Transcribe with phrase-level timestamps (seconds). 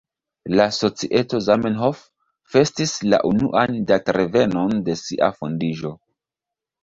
[0.59, 1.99] La societo „Zamenhof”
[2.53, 5.93] festis la unuan datrevenon de sia fondiĝo.